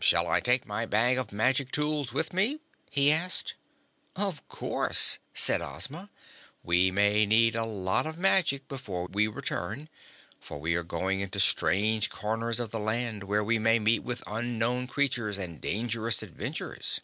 [0.00, 3.54] "Shall I take my bag of magic tools with me?" he asked.
[4.14, 6.10] "Of course," said Ozma.
[6.62, 9.88] "We may need a lot of magic before we return,
[10.38, 14.22] for we are going into strange corners of the land, where we may meet with
[14.26, 17.00] unknown creatures and dangerous adventures."